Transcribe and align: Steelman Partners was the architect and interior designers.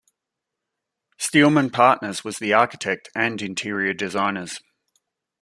Steelman 1.19 1.69
Partners 1.69 2.23
was 2.23 2.39
the 2.39 2.53
architect 2.53 3.09
and 3.13 3.39
interior 3.39 3.93
designers. 3.93 4.59